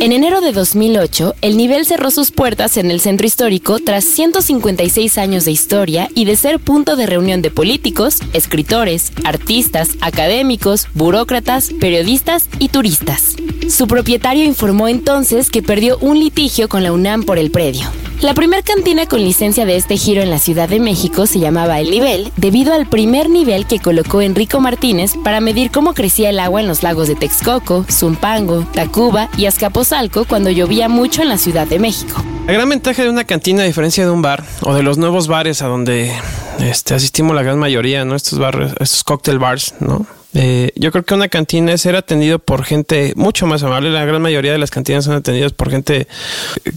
En 0.00 0.10
enero 0.10 0.40
de 0.40 0.50
2008, 0.50 1.36
el 1.42 1.56
nivel 1.56 1.86
cerró 1.86 2.10
sus 2.10 2.32
puertas 2.32 2.76
en 2.76 2.90
el 2.90 3.00
centro 3.00 3.24
histórico 3.24 3.78
tras 3.78 4.04
156 4.04 5.16
años 5.16 5.44
de 5.44 5.52
historia 5.52 6.08
y 6.16 6.24
de 6.24 6.34
ser 6.34 6.58
punto 6.58 6.96
de 6.96 7.06
reunión 7.06 7.40
de 7.40 7.52
políticos, 7.52 8.18
escritores, 8.32 9.12
artistas, 9.22 9.90
académicos, 10.00 10.88
burócratas, 10.94 11.70
periodistas 11.78 12.48
y 12.58 12.70
turistas. 12.70 13.36
Su 13.68 13.86
propietario 13.86 14.44
informó 14.44 14.88
entonces 14.88 15.50
que 15.50 15.62
perdió 15.62 15.98
un 15.98 16.18
litigio 16.18 16.68
con 16.68 16.82
la 16.82 16.92
UNAM 16.92 17.24
por 17.24 17.38
el 17.38 17.50
predio. 17.50 17.88
La 18.20 18.34
primer 18.34 18.62
cantina 18.62 19.06
con 19.06 19.20
licencia 19.20 19.64
de 19.64 19.76
este 19.76 19.96
giro 19.96 20.22
en 20.22 20.30
la 20.30 20.38
Ciudad 20.38 20.68
de 20.68 20.78
México 20.78 21.26
se 21.26 21.40
llamaba 21.40 21.80
El 21.80 21.90
Nivel, 21.90 22.30
debido 22.36 22.72
al 22.72 22.86
primer 22.86 23.28
nivel 23.28 23.66
que 23.66 23.80
colocó 23.80 24.20
Enrico 24.20 24.60
Martínez 24.60 25.14
para 25.24 25.40
medir 25.40 25.70
cómo 25.70 25.92
crecía 25.92 26.30
el 26.30 26.38
agua 26.38 26.60
en 26.60 26.68
los 26.68 26.82
lagos 26.82 27.08
de 27.08 27.16
Texcoco, 27.16 27.84
Zumpango, 27.90 28.64
Tacuba 28.72 29.28
y 29.36 29.46
Azcapotzalco 29.46 30.24
cuando 30.24 30.50
llovía 30.50 30.88
mucho 30.88 31.22
en 31.22 31.30
la 31.30 31.38
Ciudad 31.38 31.66
de 31.66 31.80
México. 31.80 32.22
La 32.46 32.52
gran 32.52 32.68
ventaja 32.68 33.02
de 33.02 33.10
una 33.10 33.24
cantina, 33.24 33.62
a 33.62 33.66
diferencia 33.66 34.04
de 34.04 34.10
un 34.10 34.22
bar 34.22 34.44
o 34.60 34.74
de 34.74 34.82
los 34.82 34.98
nuevos 34.98 35.26
bares 35.26 35.62
a 35.62 35.66
donde 35.66 36.12
este, 36.60 36.94
asistimos 36.94 37.34
la 37.34 37.42
gran 37.42 37.58
mayoría, 37.58 38.04
¿no? 38.04 38.14
Estos 38.14 38.38
barrios, 38.38 38.72
estos 38.78 39.02
cocktail 39.02 39.38
bars, 39.38 39.74
¿no? 39.80 40.06
Eh, 40.34 40.72
yo 40.76 40.90
creo 40.90 41.04
que 41.04 41.14
una 41.14 41.28
cantina 41.28 41.72
es 41.72 41.82
ser 41.82 41.96
atendido 41.96 42.38
por 42.38 42.64
gente 42.64 43.12
mucho 43.16 43.46
más 43.46 43.62
amable. 43.62 43.90
La 43.90 44.04
gran 44.04 44.22
mayoría 44.22 44.52
de 44.52 44.58
las 44.58 44.70
cantinas 44.70 45.04
son 45.04 45.14
atendidas 45.14 45.52
por 45.52 45.70
gente 45.70 46.06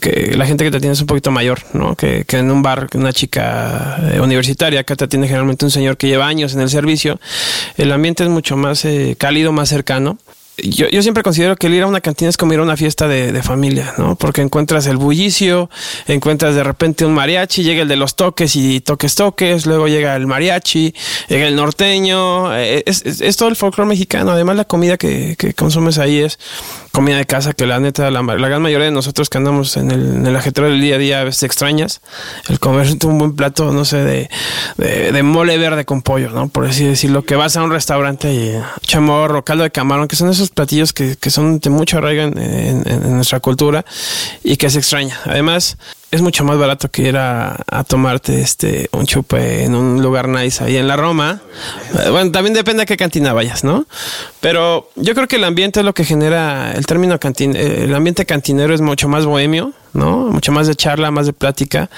que 0.02 0.36
la 0.36 0.46
gente 0.46 0.64
que 0.64 0.72
te 0.72 0.78
atiende 0.78 0.94
es 0.94 1.02
un 1.02 1.08
poquito 1.08 1.32
mayor, 1.32 1.60
¿no? 1.74 1.96
Que, 1.96 2.26
en 2.30 2.52
un 2.52 2.62
bar, 2.62 2.90
una 2.96 3.14
chica 3.14 3.98
eh, 4.14 4.20
universitaria, 4.20 4.84
que 4.84 4.96
te 4.96 5.06
atiende 5.06 5.28
generalmente 5.28 5.66
un 5.66 5.72
señor 5.72 5.98
que 5.98 6.08
lleva 6.08 6.28
años 6.28 6.54
en 6.54 6.62
el 6.62 6.70
servicio. 6.70 7.20
El 7.78 7.92
ambiente 7.92 8.24
es 8.24 8.30
mucho 8.30 8.58
más 8.58 8.84
eh, 8.86 9.16
cálido, 9.18 9.52
más 9.52 9.70
cercano 9.70 10.18
yo, 10.58 10.88
yo, 10.88 11.02
siempre 11.02 11.24
considero 11.24 11.56
que 11.56 11.68
el 11.68 11.74
ir 11.74 11.84
a 11.84 11.88
una 11.88 12.02
cantina 12.02 12.30
es 12.30 12.38
como 12.38 12.54
ir 12.54 12.60
a 12.60 12.64
una 12.64 12.78
fiesta 12.78 13.08
de, 13.08 13.32
de, 13.32 13.44
familia, 13.44 13.94
¿no? 13.98 14.16
Porque 14.16 14.42
encuentras 14.42 14.88
el 14.88 14.98
bullicio, 14.98 15.70
encuentras 16.08 16.56
de 16.56 16.64
repente 16.64 17.06
un 17.06 17.14
mariachi, 17.14 17.64
llega 17.64 17.82
el 17.82 17.88
de 17.88 17.96
los 17.96 18.16
toques 18.16 18.56
y 18.56 18.80
toques 18.80 19.16
toques, 19.16 19.66
luego 19.66 19.88
llega 19.88 20.16
el 20.16 20.28
mariachi, 20.28 20.94
llega 21.28 21.48
el 21.48 21.56
norteño, 21.56 22.56
eh, 22.56 22.84
es, 22.86 23.04
es, 23.06 23.36
todo 23.38 23.50
el 23.50 23.56
folclore 23.56 23.90
mexicano. 23.90 24.32
Además, 24.32 24.56
la 24.56 24.66
comida 24.66 24.98
que, 24.98 25.36
que, 25.38 25.54
consumes 25.54 25.98
ahí 25.98 26.20
es 26.20 26.40
comida 26.96 27.18
de 27.18 27.26
casa 27.26 27.52
que 27.52 27.66
la 27.66 27.78
neta, 27.82 28.10
la, 28.10 28.22
la 28.22 28.48
gran 28.48 28.62
mayoría 28.62 28.86
de 28.86 28.92
nosotros 28.92 29.30
que 29.30 29.38
andamos 29.38 29.76
en 29.76 29.92
el, 29.92 30.16
en 30.16 30.28
el 30.28 30.36
ajetreo 30.36 30.70
del 30.70 30.80
día 30.80 30.96
a 30.96 30.98
día 30.98 31.20
a 31.20 31.24
veces 31.26 31.44
extrañas. 31.44 32.00
El 32.48 32.58
comer 32.60 32.88
un 33.06 33.18
buen 33.18 33.36
plato, 33.36 33.74
no 33.74 33.84
sé, 33.84 33.98
de, 33.98 34.30
de, 34.78 35.24
mole 35.24 35.58
verde 35.58 35.84
con 35.84 36.02
pollo, 36.02 36.30
¿no? 36.30 36.48
Por 36.48 36.66
así 36.66 36.86
decirlo, 36.86 37.26
que 37.26 37.36
vas 37.36 37.58
a 37.58 37.64
un 37.64 37.72
restaurante 37.72 38.34
y 38.34 38.58
chamorro, 38.88 39.44
caldo 39.44 39.66
de 39.66 39.72
camarón, 39.72 40.08
que 40.08 40.16
son 40.16 40.30
esos 40.30 40.52
platillos 40.52 40.94
que, 40.94 41.18
que 41.18 41.30
son 41.30 41.60
de 41.60 41.70
mucho 41.70 41.98
arraigo 41.98 42.24
en, 42.24 42.38
en, 42.38 42.88
en, 42.88 43.16
nuestra 43.16 43.42
cultura 43.42 43.84
y 44.42 44.56
que 44.56 44.70
se 44.70 44.80
extraña. 44.80 45.20
Además, 45.26 45.78
es 46.16 46.22
mucho 46.22 46.44
más 46.44 46.58
barato 46.58 46.90
que 46.90 47.04
ir 47.04 47.18
a, 47.18 47.58
a, 47.68 47.84
tomarte 47.84 48.42
este 48.42 48.90
un 48.92 49.06
chupe 49.06 49.64
en 49.64 49.76
un 49.76 50.02
lugar 50.02 50.28
nice 50.28 50.64
ahí 50.64 50.78
en 50.78 50.88
la 50.88 50.96
Roma. 50.96 51.42
Bueno, 52.10 52.32
también 52.32 52.54
depende 52.54 52.84
a 52.84 52.86
qué 52.86 52.98
cantina 52.98 53.34
vayas, 53.34 53.64
¿no? 53.64 53.86
Pero 54.40 54.90
yo 54.96 55.14
creo 55.14 55.28
que 55.28 55.36
el 55.36 55.44
ambiente 55.44 55.80
es 55.80 55.86
lo 55.86 55.94
que 55.94 56.06
genera 56.06 56.72
el 56.74 56.86
término 56.86 57.20
cantin, 57.20 57.56
el 57.56 57.94
ambiente 57.94 58.26
cantinero 58.26 58.74
es 58.74 58.82
mucho 58.82 59.08
más 59.08 59.26
bohemio, 59.26 59.74
¿no? 59.94 60.28
Mucho 60.28 60.52
más 60.52 60.68
de 60.68 60.76
charla, 60.76 61.12
más 61.12 61.26
de 61.26 61.34
plática, 61.34 61.90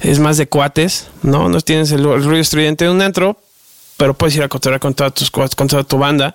es 0.00 0.18
más 0.18 0.38
de 0.38 0.46
cuates, 0.46 1.08
¿no? 1.22 1.48
No 1.48 1.60
tienes 1.60 1.92
el, 1.92 2.04
ruido 2.04 2.36
estridente 2.36 2.84
de 2.84 2.90
un 2.90 3.02
antro, 3.02 3.36
pero 3.96 4.14
puedes 4.14 4.34
ir 4.36 4.42
a 4.42 4.48
cotorrear 4.48 4.80
con 4.80 4.94
tus 4.94 5.30
con 5.30 5.68
toda 5.68 5.84
tu 5.84 5.98
banda. 5.98 6.34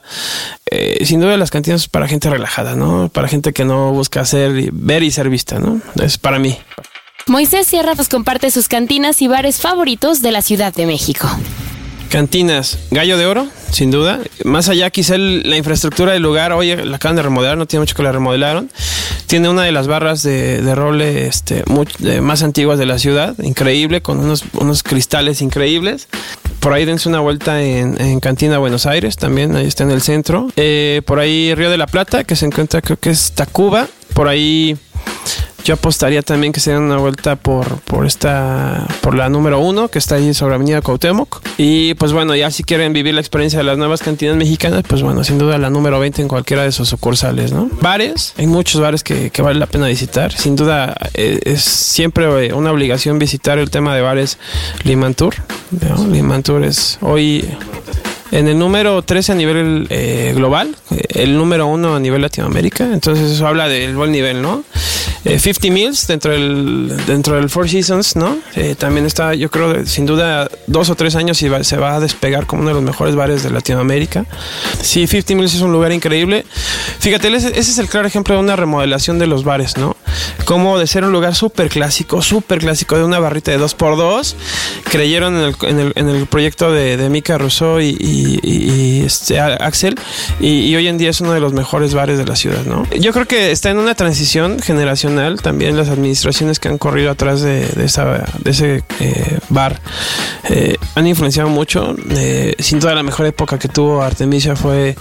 Eh, 0.69 1.05
sin 1.05 1.19
duda 1.19 1.35
las 1.37 1.49
cantinas 1.49 1.81
es 1.81 1.87
para 1.87 2.07
gente 2.07 2.29
relajada, 2.29 2.75
¿no? 2.75 3.09
Para 3.09 3.27
gente 3.27 3.53
que 3.53 3.65
no 3.65 3.91
busca 3.91 4.21
hacer, 4.21 4.69
ver 4.71 5.03
y 5.03 5.11
ser 5.11 5.29
vista, 5.29 5.59
¿no? 5.59 5.81
Es 6.01 6.17
para 6.17 6.39
mí. 6.39 6.57
Moisés 7.27 7.67
Sierra 7.67 7.93
nos 7.93 8.07
comparte 8.07 8.51
sus 8.51 8.69
cantinas 8.69 9.21
y 9.21 9.27
bares 9.27 9.59
favoritos 9.59 10.21
de 10.21 10.31
la 10.31 10.41
Ciudad 10.41 10.73
de 10.73 10.85
México. 10.85 11.29
Cantinas, 12.09 12.79
Gallo 12.89 13.17
de 13.17 13.25
Oro, 13.25 13.47
sin 13.69 13.91
duda. 13.91 14.21
Más 14.45 14.69
allá, 14.69 14.89
quizá 14.91 15.15
el, 15.15 15.47
la 15.49 15.57
infraestructura 15.57 16.13
del 16.13 16.23
lugar, 16.23 16.53
oye, 16.53 16.85
la 16.85 16.95
acaban 16.95 17.17
de 17.17 17.23
remodelar, 17.23 17.57
no 17.57 17.65
tiene 17.65 17.81
mucho 17.81 17.95
que 17.95 18.03
la 18.03 18.13
remodelaron. 18.13 18.71
Tiene 19.27 19.49
una 19.49 19.63
de 19.63 19.73
las 19.73 19.87
barras 19.87 20.23
de, 20.23 20.73
roble 20.73 21.27
este, 21.27 21.63
más 22.21 22.43
antiguas 22.43 22.79
de 22.79 22.85
la 22.85 22.97
ciudad, 22.97 23.35
increíble, 23.43 24.01
con 24.01 24.19
unos, 24.19 24.45
unos 24.53 24.83
cristales 24.83 25.41
increíbles. 25.41 26.07
Por 26.61 26.71
ahí 26.71 26.85
dense 26.85 27.09
una 27.09 27.19
vuelta 27.19 27.61
en, 27.61 27.99
en, 27.99 28.21
Cantina 28.21 28.57
Buenos 28.57 28.85
Aires, 28.85 29.17
también 29.17 29.53
ahí 29.57 29.67
está 29.67 29.83
en 29.83 29.91
el 29.91 30.01
centro. 30.01 30.47
Eh, 30.55 31.01
por 31.05 31.19
ahí 31.19 31.53
Río 31.55 31.69
de 31.69 31.77
la 31.77 31.87
Plata, 31.87 32.23
que 32.23 32.37
se 32.37 32.45
encuentra, 32.45 32.81
creo 32.81 32.97
que 32.97 33.09
es 33.09 33.33
Tacuba. 33.33 33.87
Por 34.13 34.29
ahí 34.29 34.77
yo 35.67 35.73
apostaría 35.73 36.21
también 36.21 36.53
que 36.53 36.61
se 36.61 36.71
den 36.71 36.83
una 36.83 36.95
vuelta 36.95 37.35
por, 37.35 37.81
por 37.81 38.07
esta, 38.07 38.87
por 39.01 39.13
la 39.13 39.27
número 39.27 39.59
uno, 39.59 39.89
que 39.89 39.99
está 39.99 40.15
ahí 40.15 40.33
sobre 40.33 40.55
Avenida 40.55 40.81
Cuauhtémoc. 40.81 41.41
Y 41.57 41.93
pues 41.95 42.13
bueno, 42.13 42.33
ya 42.37 42.49
si 42.51 42.63
quieren 42.63 42.93
vivir 42.93 43.13
la 43.13 43.19
experiencia 43.19 43.59
de 43.59 43.65
las 43.65 43.77
nuevas 43.77 44.01
cantinas 44.01 44.37
mexicanas, 44.37 44.85
pues 44.87 45.01
bueno, 45.01 45.25
sin 45.25 45.37
duda 45.37 45.57
la 45.57 45.69
número 45.69 45.99
20 45.99 46.21
en 46.21 46.29
cualquiera 46.29 46.63
de 46.63 46.71
sus 46.71 46.87
sucursales, 46.87 47.51
¿no? 47.51 47.69
Bares, 47.81 48.33
hay 48.37 48.47
muchos 48.47 48.79
bares 48.79 49.03
que, 49.03 49.29
que 49.29 49.41
vale 49.41 49.59
la 49.59 49.65
pena 49.65 49.87
visitar. 49.87 50.31
Sin 50.31 50.55
duda 50.55 50.95
eh, 51.13 51.41
es 51.43 51.63
siempre 51.63 52.53
una 52.53 52.71
obligación 52.71 53.19
visitar 53.19 53.59
el 53.59 53.69
tema 53.69 53.93
de 53.93 53.99
bares 53.99 54.37
Limantur. 54.85 55.35
Limantur 56.09 56.63
es 56.63 56.97
hoy 57.01 57.43
en 58.31 58.47
el 58.47 58.57
número 58.57 59.01
13 59.01 59.31
a 59.33 59.35
nivel 59.35 59.87
eh, 59.89 60.31
global, 60.35 60.75
el 61.09 61.37
número 61.37 61.67
1 61.67 61.95
a 61.95 61.99
nivel 61.99 62.21
Latinoamérica. 62.21 62.85
Entonces 62.91 63.31
eso 63.31 63.47
habla 63.47 63.67
del 63.67 63.95
buen 63.95 64.13
nivel, 64.13 64.41
¿no? 64.41 64.63
Eh, 65.27 65.39
50 65.39 65.73
Mills 65.73 66.07
dentro 66.07 66.31
del, 66.31 66.93
dentro 67.05 67.35
del 67.35 67.49
Four 67.49 67.67
Seasons, 67.67 68.15
¿no? 68.15 68.37
Eh, 68.55 68.75
también 68.75 69.05
está, 69.05 69.33
yo 69.33 69.51
creo, 69.51 69.85
sin 69.85 70.05
duda, 70.05 70.49
dos 70.67 70.89
o 70.89 70.95
tres 70.95 71.15
años 71.15 71.41
y 71.41 71.49
va, 71.49 71.65
se 71.65 71.75
va 71.75 71.95
a 71.95 71.99
despegar 71.99 72.45
como 72.45 72.61
uno 72.61 72.69
de 72.69 72.75
los 72.75 72.83
mejores 72.83 73.13
bares 73.15 73.43
de 73.43 73.49
Latinoamérica. 73.49 74.25
Sí, 74.81 75.05
50 75.05 75.35
Mills 75.35 75.53
es 75.53 75.59
un 75.61 75.73
lugar 75.73 75.91
increíble. 75.91 76.45
Fíjate, 76.99 77.27
ese, 77.35 77.49
ese 77.49 77.59
es 77.71 77.77
el 77.77 77.89
claro 77.89 78.07
ejemplo 78.07 78.35
de 78.35 78.39
una 78.39 78.55
remodelación 78.55 79.19
de 79.19 79.27
los 79.27 79.43
bares, 79.43 79.75
¿no? 79.75 79.97
Como 80.45 80.79
de 80.79 80.87
ser 80.87 81.03
un 81.03 81.11
lugar 81.11 81.35
súper 81.35 81.67
clásico, 81.67 82.21
súper 82.21 82.59
clásico, 82.59 82.97
de 82.97 83.03
una 83.03 83.19
barrita 83.19 83.51
de 83.51 83.59
2x2, 83.59 84.33
creyeron 84.85 85.35
en 85.35 85.43
el, 85.43 85.55
en 85.63 85.79
el, 85.79 85.93
en 85.95 86.07
el 86.07 86.25
proyecto 86.27 86.71
de, 86.71 86.95
de 86.95 87.09
Mika 87.09 87.37
Rousseau 87.37 87.81
y, 87.81 87.97
y, 87.99 88.39
y 88.43 89.01
este, 89.05 89.41
Axel, 89.41 89.95
y, 90.39 90.61
y 90.61 90.75
hoy 90.77 90.87
en 90.87 90.97
día 90.97 91.09
es 91.09 91.19
uno 91.19 91.33
de 91.33 91.41
los 91.41 91.51
mejores 91.51 91.93
bares 91.93 92.17
de 92.17 92.25
la 92.25 92.37
ciudad, 92.37 92.63
¿no? 92.63 92.87
Yo 92.97 93.11
creo 93.11 93.25
que 93.25 93.51
está 93.51 93.69
en 93.69 93.77
una 93.77 93.93
transición 93.93 94.59
generacional 94.59 95.16
también 95.41 95.75
las 95.77 95.89
administraciones 95.89 96.59
que 96.59 96.67
han 96.69 96.77
corrido 96.77 97.11
atrás 97.11 97.41
de, 97.41 97.67
ese 98.45 98.83
eh, 98.99 99.39
bar 99.49 99.79
eh, 100.49 100.75
han 100.95 101.07
influenciado 101.07 101.49
mucho. 101.49 101.95
Eh, 102.09 102.55
sin 102.59 102.79
duda 102.79 102.95
la 102.95 103.03
mejor 103.03 103.25
época 103.25 103.57
que 103.59 103.67
tuvo 103.67 104.01
Artemisia 104.01 104.55
fue 104.55 104.95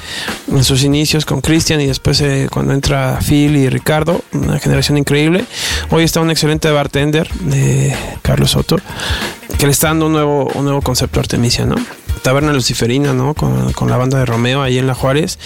en 0.50 0.64
sus 0.64 0.82
inicios 0.82 1.24
con 1.24 1.40
Cristian 1.40 1.80
y 1.80 1.86
después 1.86 2.22
cuando 2.50 2.72
entra 2.72 3.18
Phil 3.26 3.56
y 3.56 3.68
Ricardo, 3.68 4.22
una 4.32 4.58
generación 4.58 4.98
increíble. 4.98 5.44
Hoy 5.90 6.04
está 6.04 6.20
un 6.20 6.30
excelente 6.30 6.70
bartender 6.70 7.28
de 7.40 7.94
Carlos 8.22 8.52
Soto 8.52 8.76
que 9.58 9.66
le 9.66 9.72
está 9.72 9.88
dando 9.88 10.06
un 10.06 10.12
nuevo, 10.12 10.50
un 10.54 10.64
nuevo 10.64 10.82
concepto 10.82 11.20
a 11.20 11.22
Artemisia, 11.22 11.64
¿no? 11.64 11.76
Taberna 12.22 12.52
Luciferina, 12.52 13.12
¿no? 13.12 13.34
Con, 13.34 13.72
con, 13.72 13.90
la 13.90 13.96
banda 13.96 14.18
de 14.18 14.26
Romeo 14.26 14.62
ahí 14.62 14.78
en 14.78 14.86
La 14.86 14.94
Juárez. 14.94 15.38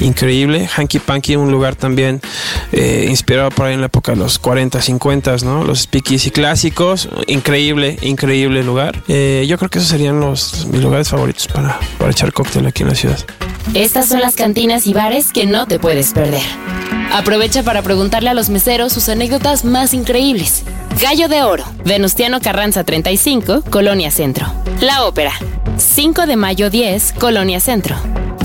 Increíble. 0.00 0.68
Hanky 0.74 0.98
Panky, 0.98 1.36
un 1.36 1.50
lugar 1.50 1.76
también 1.76 2.20
eh, 2.72 3.06
inspirado 3.08 3.50
por 3.50 3.66
ahí 3.66 3.74
en 3.74 3.80
la 3.80 3.86
época 3.86 4.12
de 4.12 4.18
los 4.18 4.38
40, 4.38 4.80
50, 4.80 5.36
¿no? 5.44 5.64
Los 5.64 5.82
speakeasy 5.82 6.30
clásicos. 6.30 7.08
Increíble, 7.26 7.98
increíble 8.02 8.62
lugar. 8.62 9.02
Eh, 9.08 9.44
yo 9.48 9.58
creo 9.58 9.70
que 9.70 9.78
esos 9.78 9.90
serían 9.90 10.20
los 10.20 10.66
mis 10.66 10.82
lugares 10.82 11.08
favoritos 11.08 11.46
para, 11.46 11.78
para 11.98 12.10
echar 12.10 12.32
cóctel 12.32 12.66
aquí 12.66 12.82
en 12.82 12.88
la 12.88 12.94
ciudad. 12.94 13.18
Estas 13.72 14.08
son 14.08 14.20
las 14.20 14.36
cantinas 14.36 14.86
y 14.86 14.92
bares 14.92 15.32
que 15.32 15.46
no 15.46 15.66
te 15.66 15.78
puedes 15.78 16.12
perder. 16.12 16.42
Aprovecha 17.12 17.62
para 17.62 17.82
preguntarle 17.82 18.30
a 18.30 18.34
los 18.34 18.50
meseros 18.50 18.92
sus 18.92 19.08
anécdotas 19.08 19.64
más 19.64 19.94
increíbles. 19.94 20.64
Gallo 21.00 21.28
de 21.28 21.42
Oro, 21.42 21.64
Venustiano 21.84 22.40
Carranza 22.40 22.84
35, 22.84 23.62
Colonia 23.70 24.10
Centro. 24.10 24.46
La 24.80 25.04
Ópera, 25.04 25.32
5 25.94 26.26
de 26.26 26.34
mayo 26.34 26.70
10, 26.70 27.12
Colonia 27.20 27.60
Centro. 27.60 27.94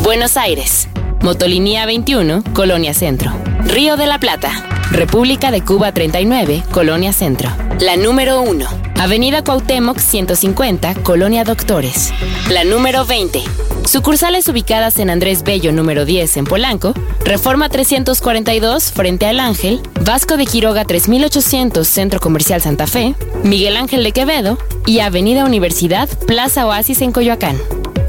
Buenos 0.03 0.37
Aires, 0.37 0.87
Motolinía 1.23 1.87
21, 1.87 2.43
Colonia 2.53 2.93
Centro. 2.93 3.31
Río 3.65 3.97
de 3.97 4.05
la 4.05 4.19
Plata, 4.19 4.51
República 4.91 5.49
de 5.49 5.63
Cuba 5.63 5.91
39, 5.91 6.61
Colonia 6.71 7.11
Centro. 7.11 7.49
La 7.79 7.97
número 7.97 8.41
1, 8.41 8.67
Avenida 8.99 9.43
Cuauhtémoc 9.43 9.97
150, 9.97 10.93
Colonia 11.01 11.43
Doctores. 11.43 12.13
La 12.51 12.65
número 12.65 13.07
20, 13.07 13.41
Sucursales 13.89 14.47
ubicadas 14.47 14.99
en 14.99 15.09
Andrés 15.09 15.41
Bello 15.41 15.71
número 15.71 16.05
10 16.05 16.37
en 16.37 16.45
Polanco, 16.45 16.93
Reforma 17.25 17.69
342 17.69 18.91
frente 18.91 19.25
al 19.25 19.39
Ángel, 19.39 19.81
Vasco 20.05 20.37
de 20.37 20.45
Quiroga 20.45 20.85
3800 20.85 21.87
Centro 21.87 22.19
Comercial 22.19 22.61
Santa 22.61 22.85
Fe, 22.85 23.15
Miguel 23.43 23.75
Ángel 23.75 24.03
de 24.03 24.11
Quevedo 24.11 24.59
y 24.85 24.99
Avenida 24.99 25.43
Universidad 25.43 26.07
Plaza 26.27 26.67
Oasis 26.67 27.01
en 27.01 27.11
Coyoacán. 27.11 27.57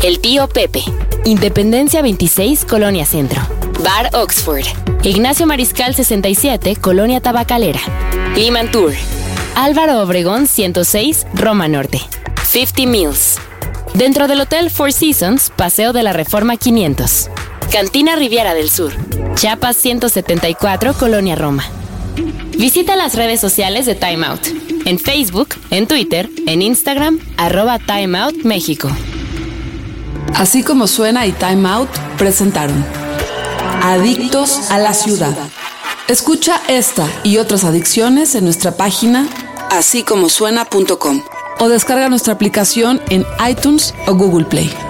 El 0.03 0.21
tío 0.21 0.51
Pepe, 0.51 0.83
Independencia 1.25 2.03
26 2.03 2.67
Colonia 2.67 3.07
Centro. 3.07 3.41
Bar 3.83 4.11
Oxford, 4.13 4.67
Ignacio 5.03 5.47
Mariscal 5.47 5.95
67 5.95 6.77
Colonia 6.77 7.23
Tabacalera. 7.23 7.81
Liman 8.37 8.71
Tour, 8.71 8.93
Álvaro 9.55 10.03
Obregón 10.03 10.47
106 10.47 11.27
Roma 11.33 11.69
Norte. 11.69 12.03
50 12.45 12.85
Mills. 12.85 13.39
Dentro 13.95 14.29
del 14.29 14.41
Hotel 14.41 14.71
Four 14.71 14.93
Seasons, 14.93 15.51
Paseo 15.55 15.93
de 15.93 16.03
la 16.03 16.13
Reforma 16.13 16.57
500. 16.57 17.29
Cantina 17.73 18.17
Riviera 18.17 18.55
del 18.55 18.71
Sur. 18.71 18.93
Chiapas 19.35 19.77
174, 19.77 20.95
Colonia 20.95 21.35
Roma. 21.35 21.65
Visita 22.57 22.97
las 22.97 23.15
redes 23.15 23.41
sociales 23.41 23.87
de 23.87 23.95
Time 23.95 24.27
Out. 24.27 24.47
En 24.85 24.99
Facebook, 24.99 25.55
en 25.71 25.87
Twitter, 25.87 26.31
en 26.47 26.63
Instagram, 26.63 27.19
arroba 27.37 27.79
Time. 27.79 28.19
Así 30.35 30.63
como 30.63 30.87
suena 30.87 31.27
y 31.27 31.33
Time 31.33 31.69
Out 31.69 31.91
presentaron 32.17 32.85
Adictos 33.83 34.71
a 34.71 34.79
la 34.79 34.95
Ciudad. 34.95 35.37
Escucha 36.09 36.61
esta 36.69 37.07
y 37.25 37.39
otras 37.39 37.65
adicciones 37.65 38.35
en 38.35 38.45
nuestra 38.45 38.73
página 38.73 39.29
así 39.71 40.03
como 40.03 40.29
suena.com 40.29 41.23
o 41.61 41.69
descarga 41.69 42.09
nuestra 42.09 42.33
aplicación 42.33 43.01
en 43.11 43.25
iTunes 43.49 43.95
o 44.07 44.15
Google 44.15 44.47
Play. 44.47 44.90